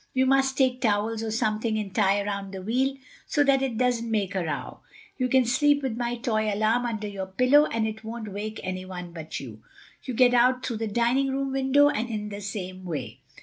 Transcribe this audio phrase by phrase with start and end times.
[0.15, 2.95] You must take towels or something and tie around the wheel
[3.27, 4.79] so that it doesn't make a row.
[5.19, 9.13] You can sleep with my toy alarm under your pillow and it won't wake anyone
[9.13, 9.61] but you.
[10.01, 13.19] You get out through the dining room window and in the same way.